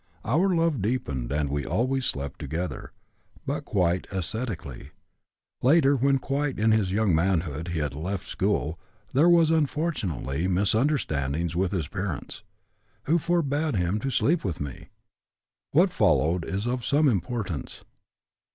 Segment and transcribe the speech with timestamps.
[0.25, 2.91] Our love deepened, and we always slept together,
[3.45, 4.93] but quite ascetically.
[5.61, 8.79] Later, when quite in his young manhood he had left school,
[9.13, 12.41] there was, unfortunately, misunderstandings with his parents,
[13.03, 14.89] who forbad him to sleep with me.
[15.69, 17.83] What followed is of some importance.